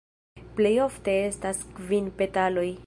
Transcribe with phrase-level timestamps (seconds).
[0.59, 2.71] Plej ofte estas kvin petaloj.